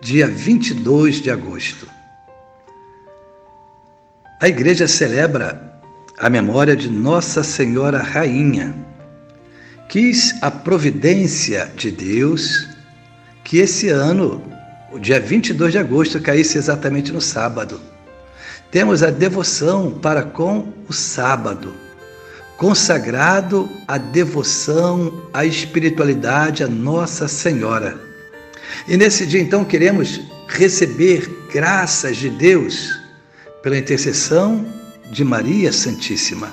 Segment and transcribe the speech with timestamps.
[0.00, 1.88] dia 22 de agosto.
[4.40, 5.80] A igreja celebra
[6.18, 8.74] a memória de Nossa Senhora Rainha.
[9.88, 12.68] Quis a providência de Deus
[13.42, 14.42] que esse ano,
[14.92, 17.80] o dia 22 de agosto, caísse exatamente no sábado.
[18.70, 21.74] Temos a devoção para com o sábado,
[22.56, 28.07] consagrado à devoção, à espiritualidade a Nossa Senhora.
[28.86, 32.98] E nesse dia, então, queremos receber graças de Deus
[33.62, 34.66] pela intercessão
[35.10, 36.50] de Maria Santíssima.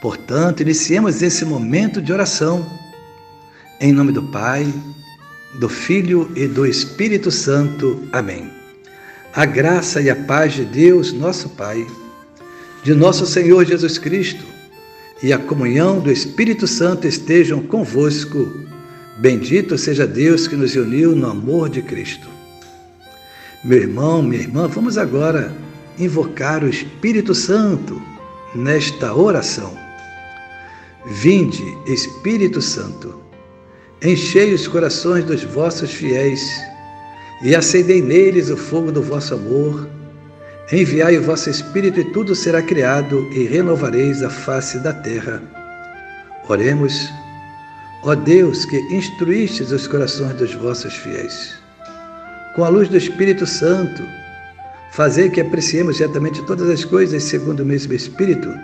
[0.00, 2.66] Portanto, iniciemos esse momento de oração.
[3.80, 4.72] Em nome do Pai,
[5.54, 8.06] do Filho e do Espírito Santo.
[8.12, 8.50] Amém.
[9.34, 11.86] A graça e a paz de Deus, nosso Pai,
[12.82, 14.44] de nosso Senhor Jesus Cristo
[15.22, 18.46] e a comunhão do Espírito Santo estejam convosco.
[19.18, 22.28] Bendito seja Deus que nos uniu no amor de Cristo.
[23.62, 25.54] Meu irmão, minha irmã, vamos agora
[25.98, 28.02] invocar o Espírito Santo
[28.54, 29.72] nesta oração.
[31.06, 33.20] Vinde, Espírito Santo,
[34.02, 36.42] enchei os corações dos vossos fiéis
[37.42, 39.88] e acendei neles o fogo do vosso amor.
[40.72, 45.40] Enviai o vosso Espírito e tudo será criado e renovareis a face da terra.
[46.48, 47.08] Oremos,
[48.06, 51.54] ó Deus que instruístes os corações dos vossos fiéis.
[52.54, 54.02] Com a luz do Espírito Santo,
[54.92, 58.54] fazer que apreciemos certamente todas as coisas segundo o mesmo Espírito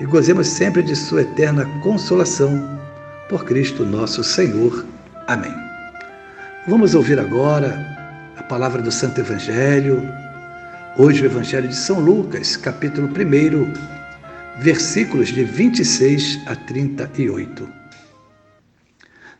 [0.00, 2.80] e gozemos sempre de Sua eterna consolação.
[3.28, 4.84] Por Cristo nosso Senhor.
[5.26, 5.54] Amém.
[6.68, 7.78] Vamos ouvir agora
[8.36, 10.02] a palavra do Santo Evangelho.
[10.98, 17.83] Hoje, o Evangelho de São Lucas, capítulo 1, versículos de 26 a 38.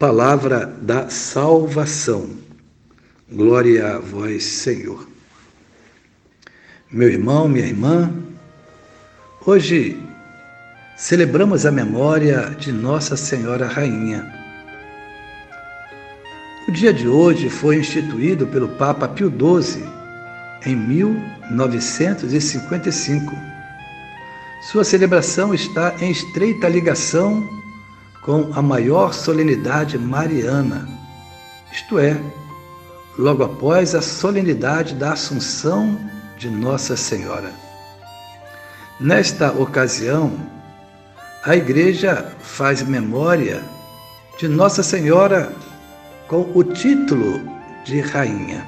[0.00, 2.30] Palavra da salvação.
[3.30, 5.06] Glória a vós, Senhor.
[6.90, 8.10] Meu irmão, minha irmã,
[9.44, 10.02] hoje
[10.96, 14.24] celebramos a memória de Nossa Senhora Rainha.
[16.66, 19.84] O dia de hoje foi instituído pelo Papa Pio XII
[20.64, 23.36] em 1955.
[24.62, 27.59] Sua celebração está em estreita ligação
[28.30, 30.88] com a maior solenidade mariana,
[31.72, 32.16] isto é,
[33.18, 35.98] logo após a solenidade da Assunção
[36.38, 37.50] de Nossa Senhora.
[39.00, 40.32] Nesta ocasião,
[41.44, 43.64] a Igreja faz memória
[44.38, 45.52] de Nossa Senhora
[46.28, 47.42] com o título
[47.84, 48.64] de Rainha.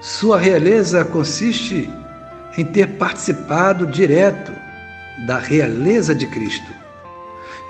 [0.00, 1.90] Sua realeza consiste
[2.56, 4.52] em ter participado direto
[5.26, 6.77] da realeza de Cristo,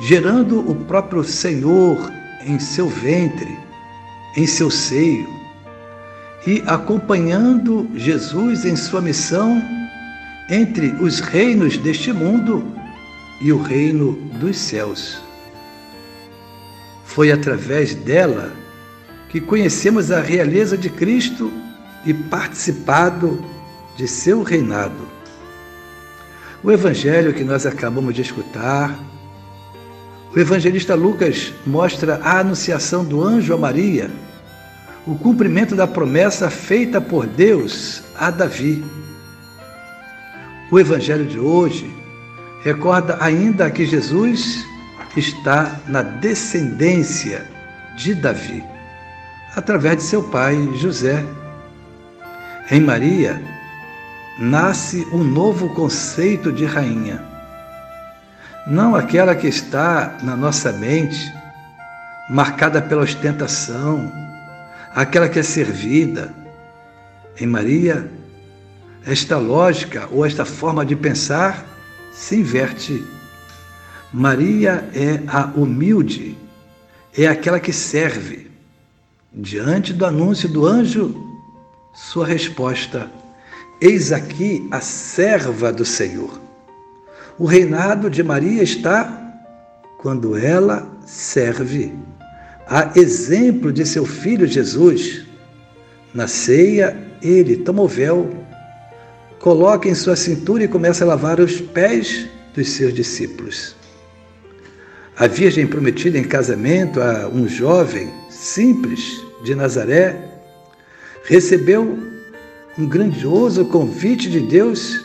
[0.00, 2.12] gerando o próprio Senhor
[2.44, 3.58] em seu ventre,
[4.36, 5.28] em seu seio,
[6.46, 9.62] e acompanhando Jesus em sua missão
[10.48, 12.64] entre os reinos deste mundo
[13.40, 15.20] e o reino dos céus.
[17.04, 18.52] Foi através dela
[19.28, 21.52] que conhecemos a realeza de Cristo
[22.06, 23.44] e participado
[23.96, 25.08] de seu reinado.
[26.62, 28.98] O evangelho que nós acabamos de escutar,
[30.34, 34.10] o evangelista Lucas mostra a anunciação do anjo a Maria,
[35.06, 38.84] o cumprimento da promessa feita por Deus a Davi.
[40.70, 41.90] O evangelho de hoje
[42.62, 44.66] recorda ainda que Jesus
[45.16, 47.46] está na descendência
[47.96, 48.62] de Davi,
[49.56, 51.24] através de seu pai José.
[52.70, 53.42] Em Maria
[54.38, 57.27] nasce um novo conceito de rainha.
[58.68, 61.32] Não aquela que está na nossa mente,
[62.28, 64.12] marcada pela ostentação,
[64.94, 66.34] aquela que é servida.
[67.40, 68.10] Em Maria,
[69.06, 71.64] esta lógica ou esta forma de pensar
[72.12, 73.02] se inverte.
[74.12, 76.36] Maria é a humilde,
[77.16, 78.50] é aquela que serve.
[79.32, 81.16] Diante do anúncio do anjo,
[81.94, 83.10] sua resposta:
[83.80, 86.47] Eis aqui a serva do Senhor.
[87.38, 89.40] O reinado de Maria está
[89.98, 91.94] quando ela serve.
[92.66, 95.24] A exemplo de seu filho Jesus,
[96.12, 98.48] na ceia, ele toma o véu
[99.38, 103.74] coloca em sua cintura e começa a lavar os pés dos seus discípulos.
[105.16, 110.16] A Virgem prometida em casamento a um jovem simples de Nazaré
[111.24, 111.98] recebeu
[112.78, 115.04] um grandioso convite de Deus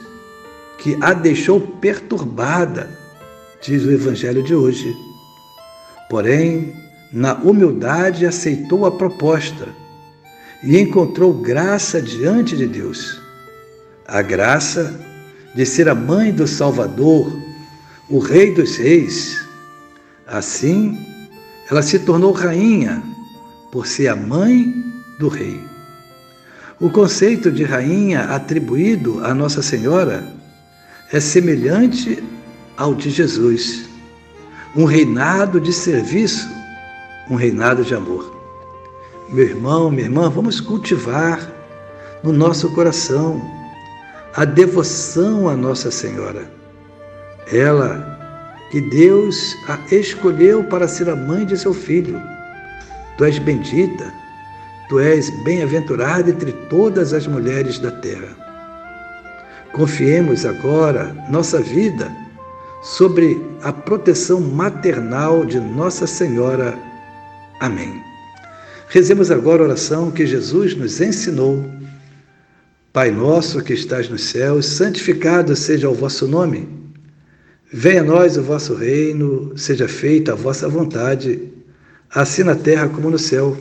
[0.78, 2.90] que a deixou perturbada,
[3.62, 4.96] diz o Evangelho de hoje.
[6.10, 6.74] Porém,
[7.12, 9.68] na humildade aceitou a proposta
[10.64, 13.24] e encontrou graça diante de Deus
[14.08, 15.00] a graça
[15.56, 17.31] de ser a mãe do Salvador,
[18.10, 19.44] o Rei dos Reis.
[20.28, 20.98] Assim,
[21.70, 23.02] ela se tornou rainha
[23.72, 24.74] por ser a mãe
[25.20, 25.60] do Rei.
[26.80, 30.24] O conceito de rainha atribuído a Nossa Senhora
[31.13, 32.24] é semelhante
[32.75, 33.88] ao de Jesus,
[34.75, 36.50] um reinado de serviço,
[37.30, 38.36] um reinado de amor.
[39.30, 41.39] Meu irmão, minha irmã, vamos cultivar
[42.24, 43.39] no nosso coração
[44.36, 46.51] a devoção a Nossa Senhora.
[47.51, 48.12] Ela
[48.71, 52.19] que Deus a escolheu para ser a mãe de seu filho.
[53.19, 54.12] Tu és bendita,
[54.89, 58.43] tu és bem-aventurada entre todas as mulheres da terra.
[59.74, 62.10] Confiemos agora nossa vida
[62.81, 66.78] sobre a proteção maternal de Nossa Senhora.
[67.60, 68.02] Amém.
[68.88, 71.63] Rezemos agora a oração que Jesus nos ensinou
[72.94, 76.70] Pai nosso que estás nos céus, santificado seja o vosso nome.
[77.72, 81.42] Venha a nós o vosso reino, seja feita a vossa vontade,
[82.13, 83.58] assim na terra como no céu.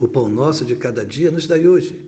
[0.00, 2.07] O pão nosso de cada dia nos dai hoje.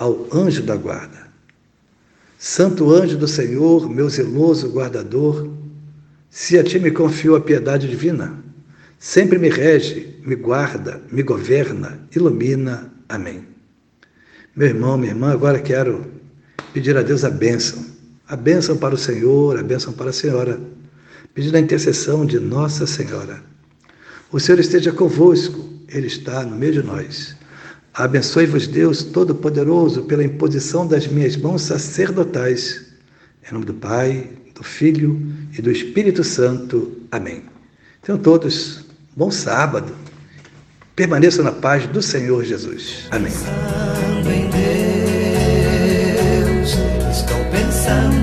[0.00, 1.28] ao anjo da guarda.
[2.38, 5.46] Santo anjo do Senhor, meu zeloso guardador,
[6.30, 8.42] se a ti me confio a piedade divina,
[8.98, 12.90] sempre me rege, me guarda, me governa, ilumina.
[13.10, 13.46] Amém.
[14.56, 16.06] Meu irmão, minha irmã, agora quero
[16.72, 17.84] pedir a Deus a bênção.
[18.26, 20.58] A bênção para o Senhor, a bênção para a Senhora.
[21.34, 23.42] Pedindo a intercessão de Nossa Senhora.
[24.32, 27.36] O Senhor esteja convosco, Ele está no meio de nós.
[27.94, 32.86] Abençoe-vos, Deus Todo-Poderoso, pela imposição das minhas mãos sacerdotais.
[33.48, 35.20] Em nome do Pai, do Filho
[35.56, 36.92] e do Espírito Santo.
[37.10, 37.42] Amém.
[38.02, 38.84] Tenham todos
[39.16, 39.92] bom sábado.
[40.94, 43.06] Permaneçam na paz do Senhor Jesus.
[43.10, 43.32] Amém.
[43.32, 44.50] Pensando em
[46.50, 46.74] Deus,
[47.10, 48.19] estou pensando.